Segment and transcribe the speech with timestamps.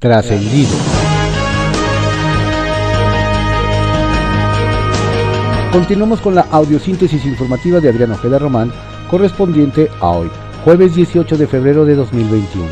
[0.00, 0.70] Trascendido.
[5.70, 8.72] Continuamos con la audiosíntesis informativa de Adriano Ojeda Román,
[9.10, 10.30] correspondiente a hoy,
[10.64, 12.66] jueves 18 de febrero de 2021.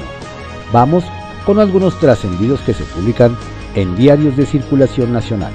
[0.72, 1.04] Vamos
[1.44, 3.36] con algunos trascendidos que se publican
[3.74, 5.52] en diarios de circulación nacional.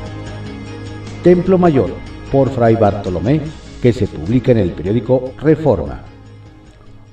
[1.23, 1.89] Templo Mayor,
[2.31, 3.41] por Fray Bartolomé,
[3.81, 6.03] que se publica en el periódico Reforma.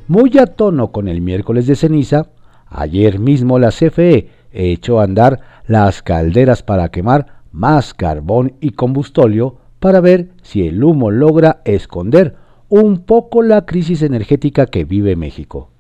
[0.07, 2.27] Muy a tono con el miércoles de ceniza,
[2.69, 9.57] ayer mismo la CFE echó a andar las calderas para quemar más carbón y combustóleo
[9.79, 12.37] para ver si el humo logra esconder
[12.69, 15.71] un poco la crisis energética que vive México.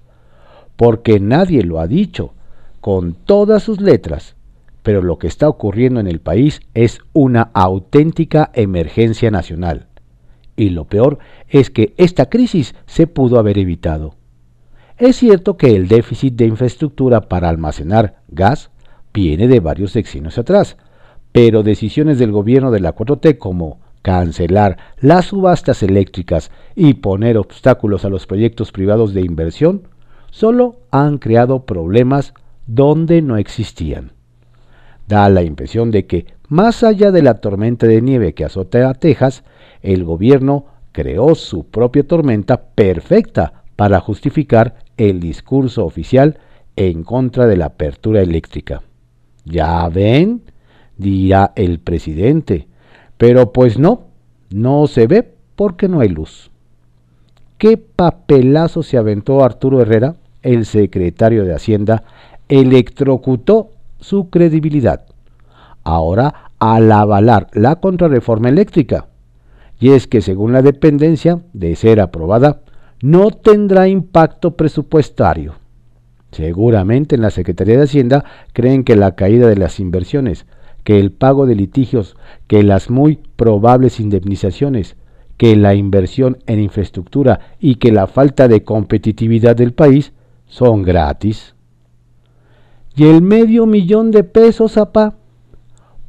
[0.76, 2.32] Porque nadie lo ha dicho,
[2.80, 4.34] con todas sus letras,
[4.82, 9.86] pero lo que está ocurriendo en el país es una auténtica emergencia nacional.
[10.56, 11.18] Y lo peor
[11.48, 14.14] es que esta crisis se pudo haber evitado.
[15.00, 18.70] Es cierto que el déficit de infraestructura para almacenar gas
[19.14, 20.76] viene de varios sexenios atrás,
[21.32, 28.04] pero decisiones del gobierno de la 4T como cancelar las subastas eléctricas y poner obstáculos
[28.04, 29.88] a los proyectos privados de inversión
[30.30, 32.34] solo han creado problemas
[32.66, 34.12] donde no existían.
[35.08, 38.92] Da la impresión de que, más allá de la tormenta de nieve que azota a
[38.92, 39.44] Texas,
[39.80, 44.74] el gobierno creó su propia tormenta perfecta para justificar
[45.08, 46.38] el discurso oficial
[46.76, 48.82] en contra de la apertura eléctrica.
[49.44, 50.42] Ya ven,
[50.98, 52.68] dirá el presidente,
[53.16, 54.02] pero pues no,
[54.50, 56.50] no se ve porque no hay luz.
[57.56, 62.04] ¿Qué papelazo se aventó Arturo Herrera, el secretario de Hacienda,
[62.48, 63.70] electrocutó
[64.00, 65.06] su credibilidad.
[65.82, 69.06] Ahora, al avalar la contrarreforma eléctrica,
[69.78, 72.60] y es que según la dependencia, de ser aprobada,
[73.02, 75.54] no tendrá impacto presupuestario.
[76.32, 80.46] Seguramente en la Secretaría de Hacienda creen que la caída de las inversiones,
[80.84, 84.96] que el pago de litigios, que las muy probables indemnizaciones,
[85.36, 90.12] que la inversión en infraestructura y que la falta de competitividad del país
[90.46, 91.54] son gratis.
[92.94, 95.14] ¿Y el medio millón de pesos, apá?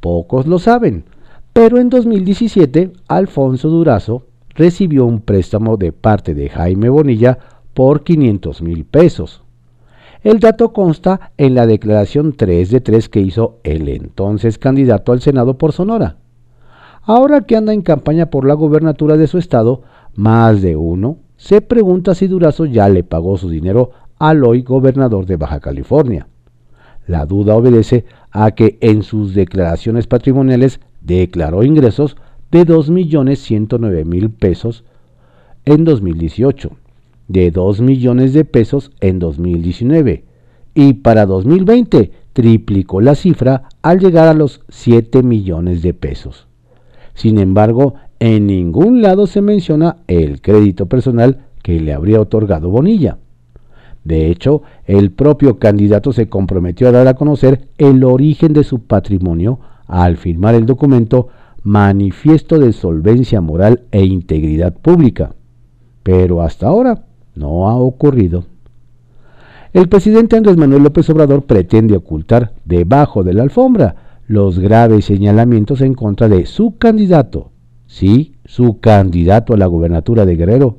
[0.00, 1.04] Pocos lo saben,
[1.52, 7.38] pero en 2017 Alfonso Durazo recibió un préstamo de parte de Jaime Bonilla
[7.74, 9.42] por 500 mil pesos.
[10.22, 15.20] El dato consta en la declaración 3 de 3 que hizo el entonces candidato al
[15.20, 16.16] Senado por Sonora.
[17.02, 19.82] Ahora que anda en campaña por la gobernatura de su estado,
[20.14, 25.26] más de uno se pregunta si Durazo ya le pagó su dinero al hoy gobernador
[25.26, 26.28] de Baja California.
[27.08, 32.16] La duda obedece a que en sus declaraciones patrimoniales declaró ingresos
[32.52, 34.84] de 2.109.000 pesos
[35.64, 36.70] en 2018,
[37.28, 40.24] de 2 millones de pesos en 2019
[40.74, 46.46] y para 2020 triplicó la cifra al llegar a los 7 millones de pesos.
[47.14, 53.18] Sin embargo, en ningún lado se menciona el crédito personal que le habría otorgado Bonilla.
[54.04, 58.80] De hecho, el propio candidato se comprometió a dar a conocer el origen de su
[58.80, 61.28] patrimonio al firmar el documento
[61.64, 65.34] Manifiesto de Solvencia Moral e Integridad Pública.
[66.02, 67.04] Pero hasta ahora
[67.36, 68.44] no ha ocurrido.
[69.72, 73.94] El presidente Andrés Manuel López Obrador pretende ocultar debajo de la alfombra
[74.26, 77.52] los graves señalamientos en contra de su candidato,
[77.86, 80.78] sí, su candidato a la gubernatura de Guerrero,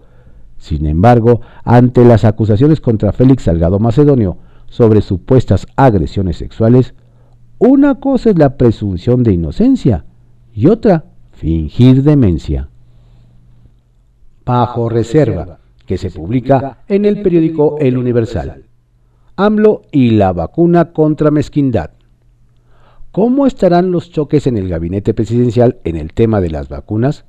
[0.58, 6.94] sin embargo, ante las acusaciones contra Félix Salgado Macedonio sobre supuestas agresiones sexuales,
[7.58, 10.06] una cosa es la presunción de inocencia
[10.54, 12.70] y otra fingir demencia.
[14.46, 18.64] Bajo reserva, que se publica en el periódico El Universal.
[19.36, 21.92] AMLO y la vacuna contra mezquindad.
[23.12, 27.26] ¿Cómo estarán los choques en el gabinete presidencial en el tema de las vacunas?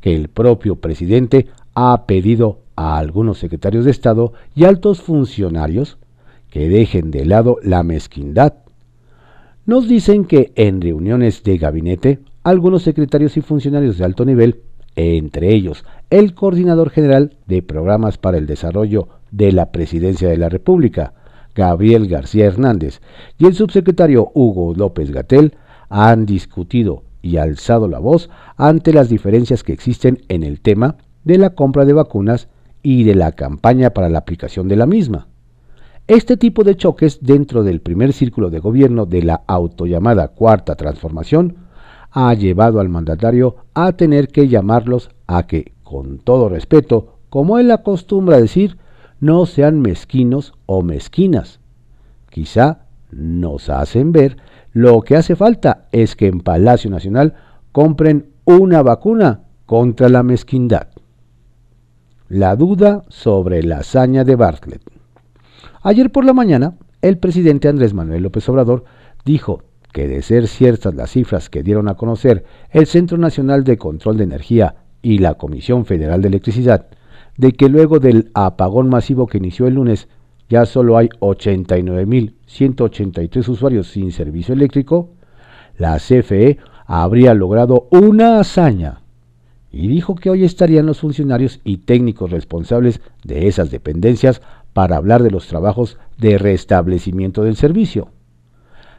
[0.00, 5.98] Que el propio presidente ha pedido a algunos secretarios de Estado y altos funcionarios
[6.50, 8.54] que dejen de lado la mezquindad.
[9.66, 14.62] Nos dicen que en reuniones de gabinete, algunos secretarios y funcionarios de alto nivel,
[14.96, 20.48] entre ellos el coordinador general de programas para el desarrollo de la Presidencia de la
[20.48, 21.12] República,
[21.54, 23.00] Gabriel García Hernández,
[23.36, 25.54] y el subsecretario Hugo López Gatel,
[25.90, 31.36] han discutido y alzado la voz ante las diferencias que existen en el tema de
[31.36, 32.48] la compra de vacunas
[32.82, 35.28] y de la campaña para la aplicación de la misma.
[36.06, 41.67] Este tipo de choques dentro del primer círculo de gobierno de la autollamada Cuarta Transformación
[42.20, 47.70] ha llevado al mandatario a tener que llamarlos a que, con todo respeto, como él
[47.70, 48.76] acostumbra decir,
[49.20, 51.60] no sean mezquinos o mezquinas.
[52.28, 54.36] Quizá nos hacen ver
[54.72, 57.34] lo que hace falta es que en Palacio Nacional
[57.70, 60.88] compren una vacuna contra la mezquindad.
[62.28, 64.82] La duda sobre la hazaña de Bartlett.
[65.82, 68.82] Ayer por la mañana, el presidente Andrés Manuel López Obrador
[69.24, 69.62] dijo
[69.92, 74.16] que de ser ciertas las cifras que dieron a conocer el Centro Nacional de Control
[74.16, 76.86] de Energía y la Comisión Federal de Electricidad,
[77.36, 80.06] de que luego del apagón masivo que inició el lunes
[80.48, 85.10] ya solo hay 89.183 usuarios sin servicio eléctrico,
[85.76, 89.00] la CFE habría logrado una hazaña
[89.70, 94.40] y dijo que hoy estarían los funcionarios y técnicos responsables de esas dependencias
[94.72, 98.08] para hablar de los trabajos de restablecimiento del servicio.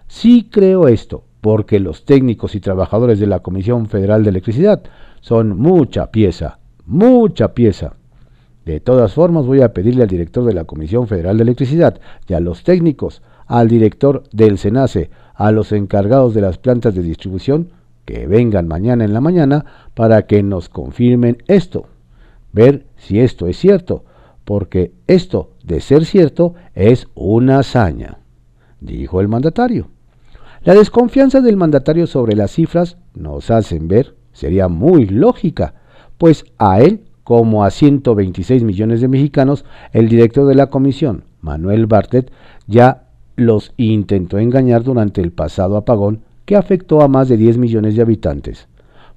[0.09, 4.81] Sí creo esto, porque los técnicos y trabajadores de la Comisión Federal de Electricidad
[5.21, 6.57] son mucha pieza,
[6.87, 7.93] mucha pieza.
[8.65, 12.33] De todas formas, voy a pedirle al director de la Comisión Federal de Electricidad y
[12.33, 17.69] a los técnicos, al director del SENACE, a los encargados de las plantas de distribución,
[18.05, 19.63] que vengan mañana en la mañana
[19.93, 21.85] para que nos confirmen esto,
[22.51, 24.05] ver si esto es cierto,
[24.43, 28.17] porque esto, de ser cierto, es una hazaña,
[28.81, 29.87] dijo el mandatario.
[30.63, 35.73] La desconfianza del mandatario sobre las cifras nos hacen ver, sería muy lógica,
[36.17, 39.63] pues a él, como a 126 millones de mexicanos,
[39.93, 42.31] el director de la comisión, Manuel Bartet,
[42.67, 43.07] ya
[43.37, 48.01] los intentó engañar durante el pasado apagón que afectó a más de 10 millones de
[48.01, 48.67] habitantes,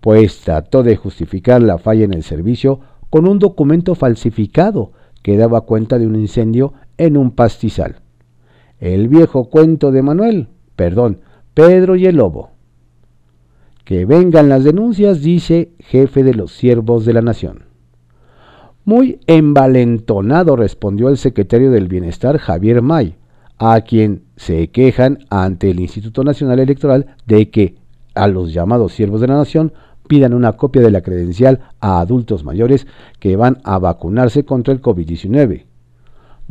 [0.01, 2.79] pues trató de justificar la falla en el servicio
[3.11, 4.93] con un documento falsificado
[5.23, 7.97] que daba cuenta de un incendio en un pastizal.
[8.79, 11.19] El viejo cuento de Manuel, perdón,
[11.55, 12.51] Pedro y el Lobo.
[13.85, 17.65] Que vengan las denuncias, dice jefe de los siervos de la nación.
[18.85, 23.17] Muy envalentonado respondió el secretario del Bienestar Javier May,
[23.59, 27.77] a quien se quejan ante el Instituto Nacional Electoral de que
[28.15, 29.73] a los llamados siervos de la nación
[30.09, 32.87] pidan una copia de la credencial a adultos mayores
[33.21, 35.67] que van a vacunarse contra el COVID-19.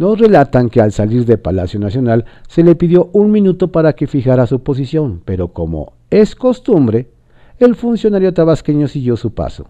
[0.02, 4.08] Nos relatan que al salir de Palacio Nacional se le pidió un minuto para que
[4.08, 7.12] fijara su posición, pero como es costumbre,
[7.60, 9.68] el funcionario tabasqueño siguió su paso.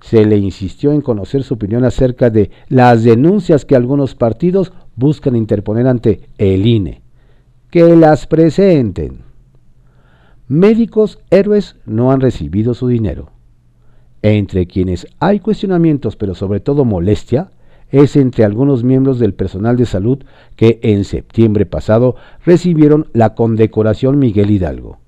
[0.00, 5.36] Se le insistió en conocer su opinión acerca de las denuncias que algunos partidos buscan
[5.36, 7.02] interponer ante el INE.
[7.70, 9.18] Que las presenten.
[10.46, 13.32] Médicos héroes no han recibido su dinero.
[14.22, 17.50] Entre quienes hay cuestionamientos, pero sobre todo molestia,
[17.90, 20.18] es entre algunos miembros del personal de salud
[20.56, 24.98] que en septiembre pasado recibieron la condecoración Miguel Hidalgo.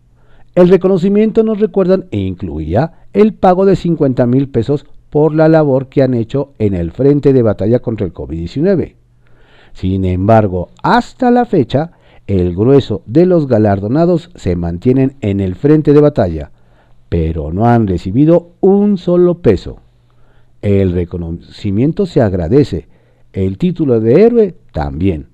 [0.54, 5.88] El reconocimiento nos recuerdan e incluía el pago de 50 mil pesos por la labor
[5.88, 8.94] que han hecho en el frente de batalla contra el COVID-19.
[9.72, 11.92] Sin embargo, hasta la fecha,
[12.26, 16.50] el grueso de los galardonados se mantienen en el frente de batalla,
[17.08, 19.80] pero no han recibido un solo peso.
[20.62, 22.88] El reconocimiento se agradece,
[23.32, 25.28] el título de héroe también,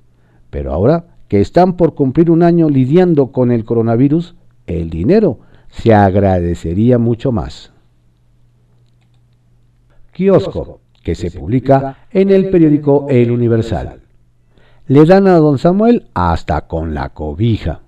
[0.50, 4.36] pero ahora que están por cumplir un año lidiando con el coronavirus,
[4.66, 7.72] el dinero se agradecería mucho más.
[10.12, 14.00] Kiosco, que se publica en el periódico El Universal
[14.88, 17.80] le dan a don Samuel hasta con la cobija.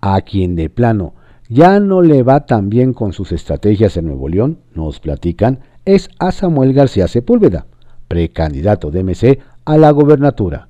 [0.00, 1.14] A quien de plano
[1.48, 6.08] ya no le va tan bien con sus estrategias en Nuevo León, nos platican, es
[6.18, 7.66] a Samuel García Sepúlveda,
[8.08, 10.68] precandidato de MC a la gobernatura.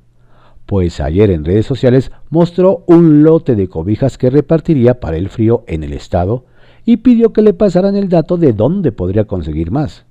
[0.66, 5.64] Pues ayer en redes sociales mostró un lote de cobijas que repartiría para el frío
[5.66, 6.46] en el estado
[6.84, 10.06] y pidió que le pasaran el dato de dónde podría conseguir más.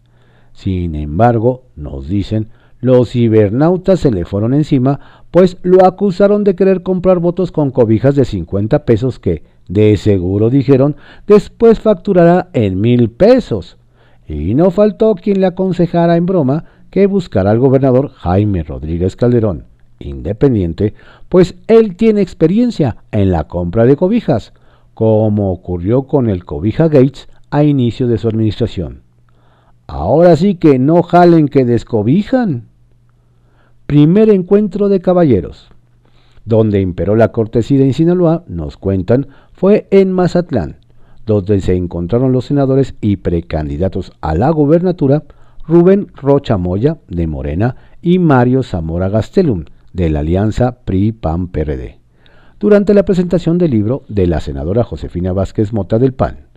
[0.54, 5.00] Sin embargo, nos dicen, los cibernautas se le fueron encima,
[5.32, 10.50] pues lo acusaron de querer comprar votos con cobijas de 50 pesos que, de seguro
[10.50, 10.96] dijeron,
[11.26, 13.78] después facturará en mil pesos.
[14.28, 19.66] Y no faltó quien le aconsejara en broma que buscara al gobernador Jaime Rodríguez Calderón,
[20.00, 20.94] independiente,
[21.30, 24.54] pues él tiene experiencia en la compra de cobijas,
[24.94, 29.02] como ocurrió con el cobija Gates a inicio de su administración.
[29.88, 32.68] Ahora sí que no jalen que descobijan
[33.86, 35.70] primer encuentro de caballeros.
[36.46, 40.78] Donde imperó la cortesía en Sinaloa, nos cuentan, fue en Mazatlán,
[41.26, 45.24] donde se encontraron los senadores y precandidatos a la gobernatura
[45.66, 52.00] Rubén Rocha Moya, de Morena, y Mario Zamora Gastelum, de la alianza PRI-PAN-PRD,
[52.60, 56.48] durante la presentación del libro de la senadora Josefina Vázquez Mota del PAN.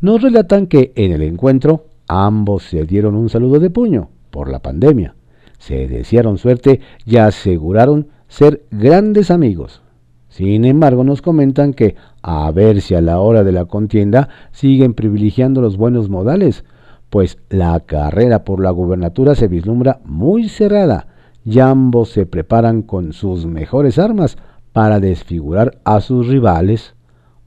[0.00, 4.60] Nos relatan que en el encuentro ambos se dieron un saludo de puño por la
[4.60, 5.16] pandemia,
[5.58, 9.82] se desearon suerte y aseguraron ser grandes amigos.
[10.28, 14.94] Sin embargo, nos comentan que, a ver si a la hora de la contienda siguen
[14.94, 16.64] privilegiando los buenos modales,
[17.10, 21.08] pues la carrera por la gubernatura se vislumbra muy cerrada
[21.44, 24.36] y ambos se preparan con sus mejores armas
[24.72, 26.94] para desfigurar a sus rivales.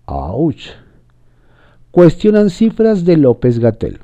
[0.05, 0.71] ¡Auch!
[1.91, 3.99] Cuestionan cifras de López Gatel.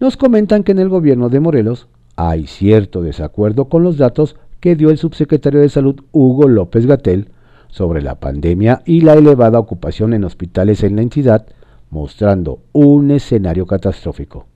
[0.00, 4.74] Nos comentan que en el gobierno de Morelos hay cierto desacuerdo con los datos que
[4.74, 7.30] dio el subsecretario de Salud Hugo López Gatel
[7.68, 11.46] sobre la pandemia y la elevada ocupación en hospitales en la entidad,
[11.90, 14.46] mostrando un escenario catastrófico.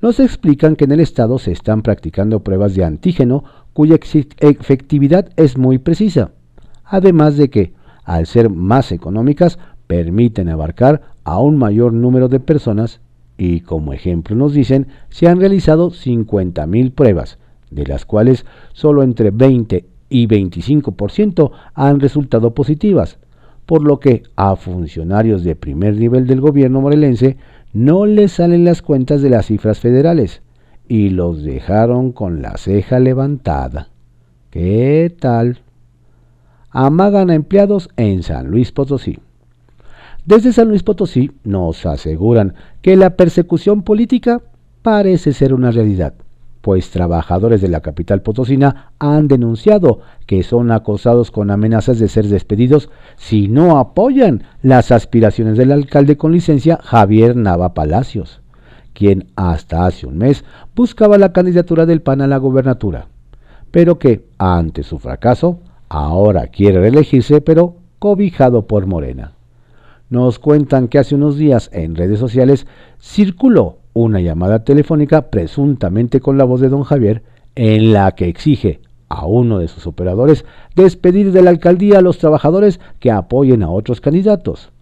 [0.00, 3.96] Nos explican que en el estado se están practicando pruebas de antígeno cuya
[4.40, 6.32] efectividad es muy precisa,
[6.84, 7.72] además de que,
[8.04, 13.00] al ser más económicas, permiten abarcar a un mayor número de personas
[13.38, 17.38] y como ejemplo nos dicen, se han realizado 50.000 pruebas,
[17.70, 23.18] de las cuales solo entre 20 y 25% han resultado positivas,
[23.64, 27.38] por lo que a funcionarios de primer nivel del gobierno morelense
[27.72, 30.42] no les salen las cuentas de las cifras federales
[30.86, 33.88] y los dejaron con la ceja levantada.
[34.50, 35.60] ¿Qué tal?
[36.70, 39.18] Amagan a empleados en San Luis Potosí.
[40.26, 44.42] Desde San Luis Potosí nos aseguran que la persecución política
[44.82, 46.12] parece ser una realidad,
[46.62, 52.26] pues trabajadores de la capital potosina han denunciado que son acosados con amenazas de ser
[52.28, 58.40] despedidos si no apoyan las aspiraciones del alcalde con licencia Javier Nava Palacios,
[58.94, 63.08] quien hasta hace un mes buscaba la candidatura del PAN a la gobernatura,
[63.72, 69.32] pero que, ante su fracaso, ahora quiere reelegirse pero cobijado por Morena.
[70.10, 72.66] Nos cuentan que hace unos días en redes sociales
[73.00, 77.22] circuló una llamada telefónica presuntamente con la voz de don Javier
[77.54, 80.44] en la que exige a uno de sus operadores
[80.74, 84.72] despedir de la alcaldía a los trabajadores que apoyen a otros candidatos.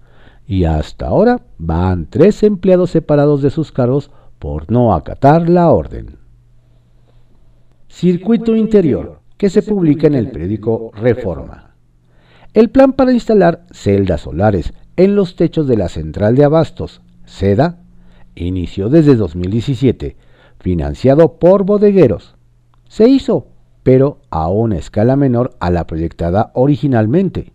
[0.46, 6.16] Y hasta ahora van tres empleados separados de sus cargos por no acatar la orden.
[7.88, 11.74] Circuito Interior, que se publica en el periódico Reforma.
[12.54, 17.79] El plan para instalar celdas solares en los techos de la central de abastos, SEDA,
[18.44, 20.16] inició desde 2017,
[20.58, 22.36] financiado por bodegueros.
[22.88, 23.48] Se hizo,
[23.82, 27.52] pero a una escala menor a la proyectada originalmente.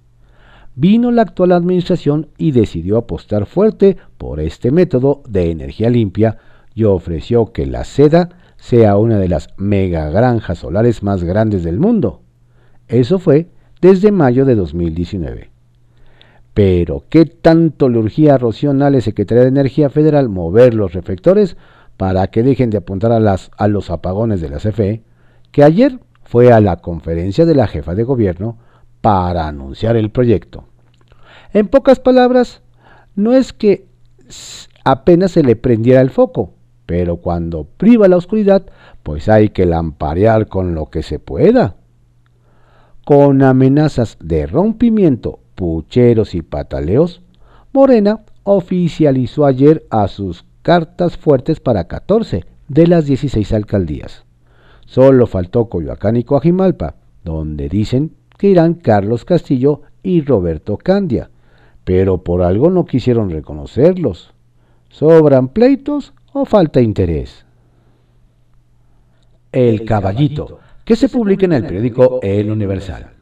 [0.75, 6.37] Vino la actual administración y decidió apostar fuerte por este método de energía limpia
[6.73, 12.21] y ofreció que la SEDA sea una de las megagranjas solares más grandes del mundo.
[12.87, 13.49] Eso fue
[13.79, 15.54] desde mayo de 2019.
[16.55, 21.57] Pero, ¿qué tanto le urgía a Rocío Nale, Secretaría de Energía Federal, mover los reflectores
[21.97, 25.03] para que dejen de apuntar a, a los apagones de la CFE?
[25.51, 28.57] Que ayer fue a la conferencia de la jefa de gobierno
[29.01, 30.63] para anunciar el proyecto.
[31.51, 32.61] En pocas palabras,
[33.15, 33.87] no es que
[34.85, 36.53] apenas se le prendiera el foco,
[36.85, 38.65] pero cuando priva la oscuridad,
[39.03, 41.75] pues hay que lamparear con lo que se pueda.
[43.03, 47.21] Con amenazas de rompimiento pucheros y pataleos,
[47.73, 54.25] Morena oficializó ayer a sus cartas fuertes para 14 de las 16 alcaldías.
[54.85, 61.29] Solo faltó Coyoacán y Coajimalpa, donde dicen que irán Carlos Castillo y Roberto Candia,
[61.83, 64.33] pero por algo no quisieron reconocerlos.
[64.89, 67.45] ¿Sobran pleitos o falta interés?
[69.51, 73.14] El Caballito, que se publica en el periódico El Universal.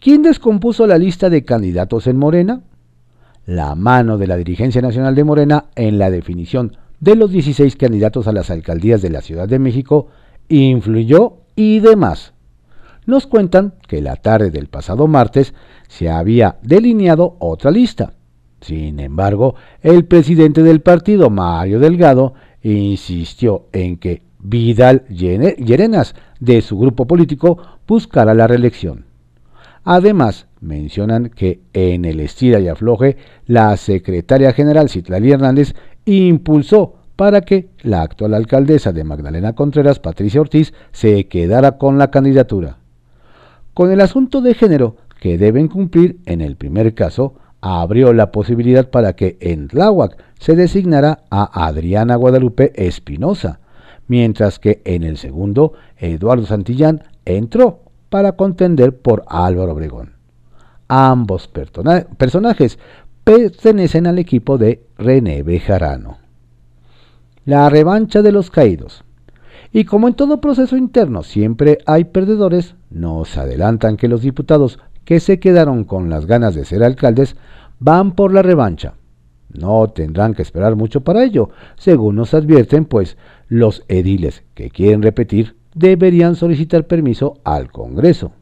[0.00, 2.62] ¿Quién descompuso la lista de candidatos en Morena?
[3.44, 8.26] La mano de la dirigencia nacional de Morena en la definición de los 16 candidatos
[8.26, 10.06] a las alcaldías de la Ciudad de México
[10.48, 12.32] influyó y demás.
[13.04, 15.52] Nos cuentan que la tarde del pasado martes
[15.88, 18.14] se había delineado otra lista.
[18.62, 26.78] Sin embargo, el presidente del partido, Mario Delgado, insistió en que Vidal Llerenas, de su
[26.78, 29.09] grupo político, buscara la reelección.
[29.84, 37.42] Además, mencionan que en el estira y afloje, la secretaria general Citlali Hernández impulsó para
[37.42, 42.78] que la actual alcaldesa de Magdalena Contreras, Patricia Ortiz, se quedara con la candidatura.
[43.74, 48.88] Con el asunto de género que deben cumplir en el primer caso, abrió la posibilidad
[48.88, 53.60] para que en Tláhuac se designara a Adriana Guadalupe Espinosa,
[54.08, 60.16] mientras que en el segundo, Eduardo Santillán entró para contender por Álvaro Obregón.
[60.88, 62.78] Ambos personajes
[63.24, 66.18] pertenecen al equipo de René Bejarano.
[67.44, 69.04] La revancha de los caídos.
[69.72, 75.20] Y como en todo proceso interno siempre hay perdedores, nos adelantan que los diputados que
[75.20, 77.36] se quedaron con las ganas de ser alcaldes
[77.78, 78.94] van por la revancha.
[79.52, 83.16] No tendrán que esperar mucho para ello, según nos advierten, pues
[83.48, 88.32] los ediles que quieren repetir deberían solicitar permiso al Congreso.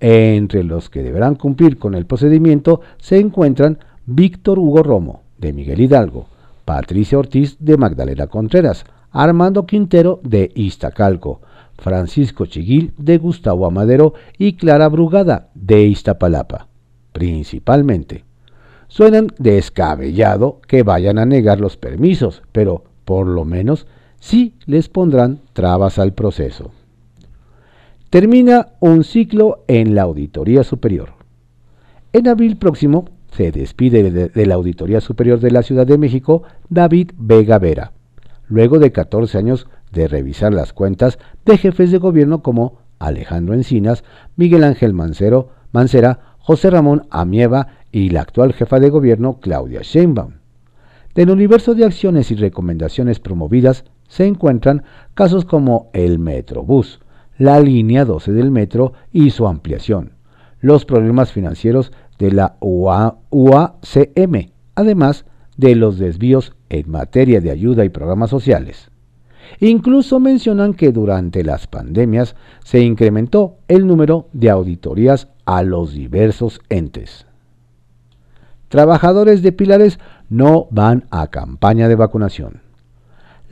[0.00, 5.80] Entre los que deberán cumplir con el procedimiento se encuentran Víctor Hugo Romo, de Miguel
[5.80, 6.26] Hidalgo,
[6.64, 11.40] Patricia Ortiz, de Magdalena Contreras, Armando Quintero, de Iztacalco,
[11.78, 16.68] Francisco Chiguil, de Gustavo Amadero y Clara Brugada, de Iztapalapa,
[17.12, 18.24] principalmente.
[18.88, 23.86] Suenan descabellado que vayan a negar los permisos, pero por lo menos
[24.22, 26.70] sí les pondrán trabas al proceso.
[28.08, 31.14] Termina un ciclo en la Auditoría Superior.
[32.12, 37.10] En abril próximo se despide de, la Auditoría Superior de la Ciudad de México David
[37.18, 37.92] Vega Vera,
[38.46, 44.04] luego de 14 años de revisar las cuentas de jefes de gobierno como Alejandro Encinas,
[44.36, 50.34] Miguel Ángel Mancero, Mancera, José Ramón Amieva y la actual jefa de gobierno Claudia Sheinbaum.
[51.14, 54.82] Del universo de acciones y recomendaciones promovidas se encuentran
[55.14, 57.00] casos como el Metrobús,
[57.38, 60.12] la línea 12 del metro y su ampliación,
[60.60, 65.24] los problemas financieros de la UACM, además
[65.56, 68.90] de los desvíos en materia de ayuda y programas sociales.
[69.60, 76.60] Incluso mencionan que durante las pandemias se incrementó el número de auditorías a los diversos
[76.68, 77.24] entes.
[78.68, 82.61] Trabajadores de Pilares no van a campaña de vacunación.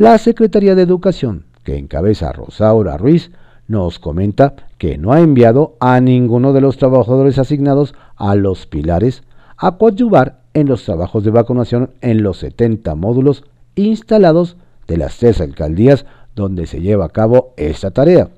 [0.01, 3.33] La Secretaría de Educación, que encabeza Rosaura Ruiz,
[3.69, 9.25] nos comenta que no ha enviado a ninguno de los trabajadores asignados a los pilares
[9.59, 14.57] a coadyuvar en los trabajos de vacunación en los 70 módulos instalados
[14.89, 18.31] de las tres alcaldías donde se lleva a cabo esta tarea.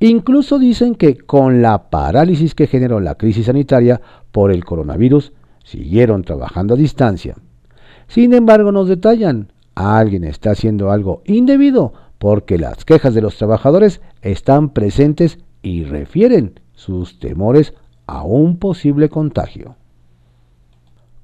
[0.00, 4.00] Incluso dicen que con la parálisis que generó la crisis sanitaria
[4.32, 7.34] por el coronavirus, siguieron trabajando a distancia.
[8.06, 14.00] Sin embargo, nos detallan, alguien está haciendo algo indebido porque las quejas de los trabajadores
[14.22, 17.74] están presentes y refieren sus temores
[18.06, 19.76] a un posible contagio.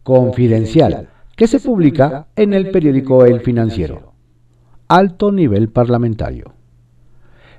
[0.04, 4.12] Confidencial, que se publica en el periódico El Financiero.
[4.86, 6.52] Alto nivel parlamentario.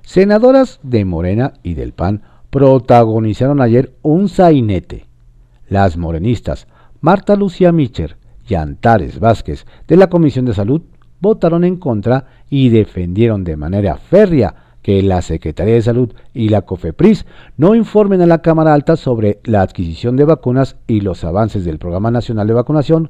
[0.02, 5.08] Senadoras de Morena y del PAN protagonizaron ayer un sainete.
[5.68, 6.68] Las morenistas
[7.02, 10.82] Marta Lucía Micher y Vázquez de la Comisión de Salud
[11.20, 16.62] votaron en contra y defendieron de manera férrea que la Secretaría de Salud y la
[16.62, 17.26] COFEPRIS
[17.58, 21.80] no informen a la Cámara Alta sobre la adquisición de vacunas y los avances del
[21.80, 23.10] Programa Nacional de Vacunación,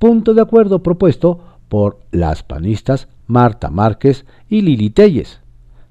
[0.00, 5.40] punto de acuerdo propuesto por las panistas Marta Márquez y Lili Telles,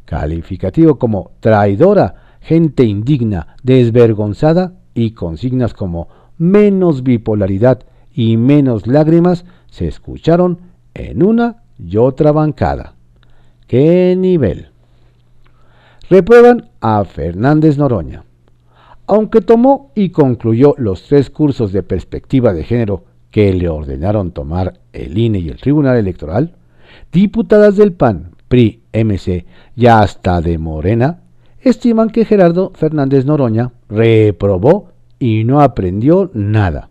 [0.04, 9.88] calificativo como traidora, gente indigna, desvergonzada y consignas como menos bipolaridad y menos lágrimas se
[9.88, 10.60] escucharon
[10.94, 12.96] en una y otra bancada.
[13.68, 14.68] ¡Qué nivel!
[16.10, 18.26] Reprueban a Fernández Noroña.
[19.08, 24.80] Aunque tomó y concluyó los tres cursos de perspectiva de género que le ordenaron tomar
[24.94, 26.56] el INE y el Tribunal Electoral,
[27.12, 29.46] diputadas del PAN, PRI, MC
[29.76, 31.22] y hasta de Morena
[31.62, 36.91] estiman que Gerardo Fernández Noroña reprobó y no aprendió nada.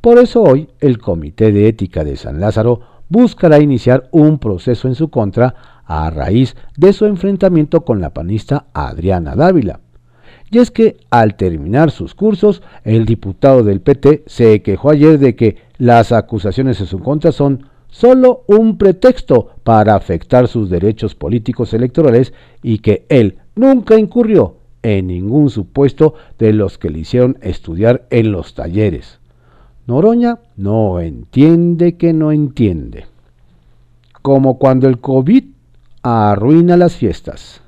[0.00, 4.94] Por eso hoy el Comité de Ética de San Lázaro buscará iniciar un proceso en
[4.94, 9.80] su contra a raíz de su enfrentamiento con la panista Adriana Dávila.
[10.50, 15.36] Y es que al terminar sus cursos, el diputado del PT se quejó ayer de
[15.36, 21.74] que las acusaciones en su contra son solo un pretexto para afectar sus derechos políticos
[21.74, 22.32] electorales
[22.62, 28.32] y que él nunca incurrió en ningún supuesto de los que le hicieron estudiar en
[28.32, 29.19] los talleres.
[29.86, 33.06] Noroña no entiende que no entiende.
[34.22, 35.44] Como cuando el COVID
[36.02, 37.62] arruina las fiestas.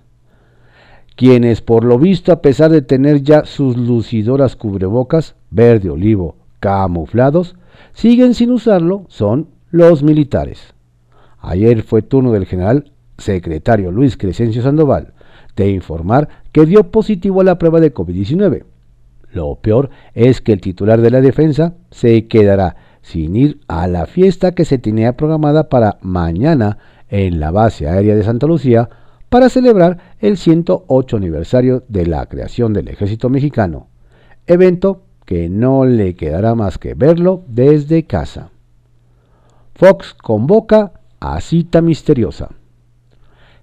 [1.16, 7.56] Quienes por lo visto a pesar de tener ya sus lucidoras cubrebocas verde olivo camuflados,
[7.92, 10.74] siguen sin usarlo son los militares.
[11.40, 15.12] Ayer fue turno del general secretario Luis Crescencio Sandoval
[15.56, 18.64] de informar que dio positivo a la prueba de COVID-19
[19.32, 24.06] lo peor es que el titular de la defensa se quedará sin ir a la
[24.06, 28.88] fiesta que se tenía programada para mañana en la base aérea de Santa Lucía
[29.28, 33.88] para celebrar el 108 aniversario de la creación del ejército mexicano,
[34.46, 38.50] evento que no le quedará más que verlo desde casa.
[39.74, 42.50] Fox convoca a cita misteriosa.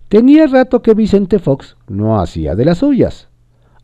[0.07, 3.29] Tenía rato que Vicente Fox no hacía de las suyas.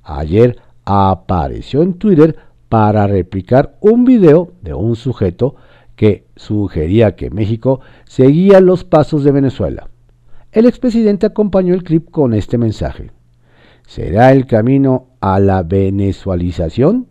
[0.02, 2.38] Ayer apareció en Twitter
[2.70, 5.56] para replicar un video de un sujeto
[5.96, 9.90] que sugería que México seguía los pasos de Venezuela.
[10.52, 13.12] El expresidente acompañó el clip con este mensaje.
[13.88, 17.08] ¿Será el camino a la venezualización?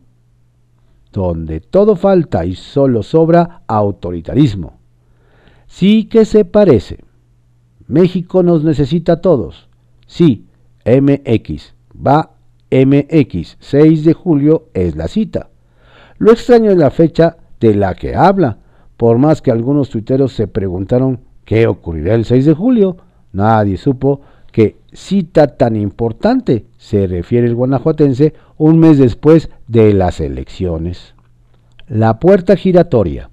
[1.13, 4.79] Donde todo falta y solo sobra autoritarismo.
[5.67, 7.05] Sí que se parece.
[7.87, 9.69] México nos necesita a todos.
[10.07, 10.47] Sí,
[10.85, 11.75] MX.
[11.95, 12.34] Va
[12.75, 13.57] MX.
[13.61, 15.51] 6 de julio es la cita.
[16.19, 18.59] Lo extraño es la fecha de la que habla.
[18.97, 22.97] Por más que algunos tuiteros se preguntaron qué ocurrirá el 6 de julio,
[23.33, 30.21] nadie supo que cita tan importante se refiere el guanajuatense un mes después de las
[30.21, 31.15] elecciones.
[31.89, 33.31] La puerta giratoria.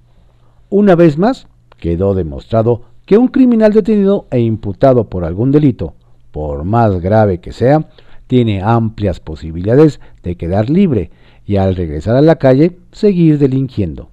[0.68, 1.46] Una vez más,
[1.78, 5.94] quedó demostrado que un criminal detenido e imputado por algún delito,
[6.30, 7.88] por más grave que sea,
[8.32, 11.10] tiene amplias posibilidades de quedar libre
[11.44, 14.08] y al regresar a la calle seguir delinquiendo.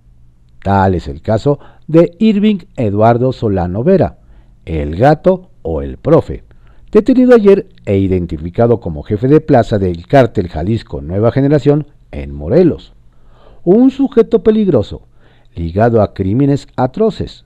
[0.62, 4.18] Tal es el caso de Irving Eduardo Solano Vera,
[4.66, 6.44] el gato o el profe,
[6.92, 12.92] detenido ayer e identificado como jefe de plaza del cártel Jalisco Nueva Generación en Morelos.
[13.64, 15.04] Un sujeto peligroso,
[15.56, 17.46] ligado a crímenes atroces.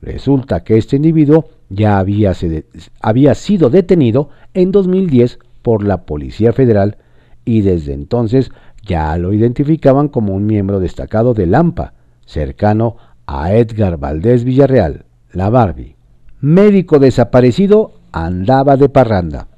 [0.00, 2.32] Resulta que este individuo ya había,
[3.00, 6.98] había sido detenido en 2010 por la Policía Federal
[7.44, 8.50] y desde entonces
[8.82, 11.94] ya lo identificaban como un miembro destacado de Lampa,
[12.26, 12.96] cercano
[13.26, 15.96] a Edgar Valdés Villarreal, la Barbie.
[16.40, 19.48] Médico desaparecido andaba de parranda.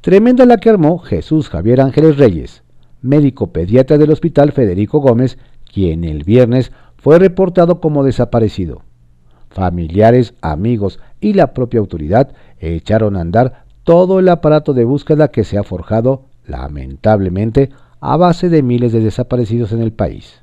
[0.00, 2.62] Tremenda la que armó Jesús Javier Ángeles Reyes,
[3.02, 5.38] médico pediatra del Hospital Federico Gómez,
[5.72, 8.82] quien el viernes fue reportado como desaparecido.
[9.48, 15.44] Familiares, amigos y la propia autoridad echaron a andar todo el aparato de búsqueda que
[15.44, 20.42] se ha forjado, lamentablemente, a base de miles de desaparecidos en el país.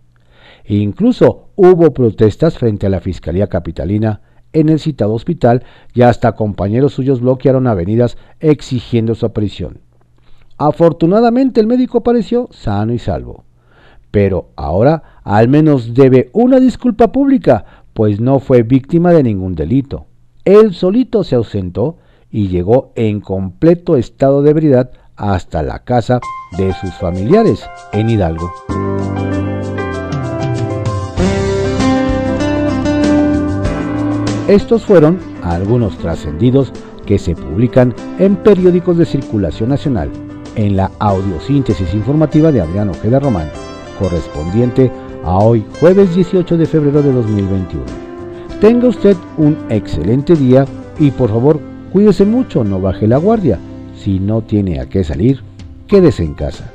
[0.66, 4.22] incluso hubo protestas frente a la Fiscalía Capitalina
[4.52, 9.80] en el citado hospital y hasta compañeros suyos bloquearon avenidas exigiendo su aparición.
[10.58, 13.46] Afortunadamente el médico apareció sano y salvo.
[14.12, 20.08] Pero ahora al menos debe una disculpa pública, pues no fue víctima de ningún delito.
[20.46, 21.98] Él solito se ausentó
[22.32, 26.20] y llegó en completo estado de ebriedad hasta la casa
[26.58, 27.64] de sus familiares
[27.94, 28.52] en Hidalgo.
[34.48, 36.72] Estos fueron algunos trascendidos
[37.06, 40.10] que se publican en periódicos de circulación nacional
[40.56, 43.50] en la audiosíntesis informativa de Adrián Ojeda Román,
[44.00, 44.92] correspondiente
[45.24, 47.86] a hoy jueves 18 de febrero de 2021.
[48.62, 50.66] Tenga usted un excelente día
[50.98, 51.60] y por favor
[51.92, 53.60] Cuídese mucho, no baje la guardia.
[53.98, 55.42] Si no tiene a qué salir,
[55.88, 56.72] quédese en casa.